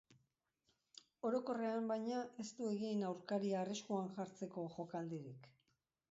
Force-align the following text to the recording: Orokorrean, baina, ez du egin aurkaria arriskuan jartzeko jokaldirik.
Orokorrean, 1.29 1.89
baina, 1.91 2.21
ez 2.43 2.45
du 2.59 2.69
egin 2.69 3.03
aurkaria 3.09 3.59
arriskuan 3.65 4.09
jartzeko 4.15 4.63
jokaldirik. 4.77 5.47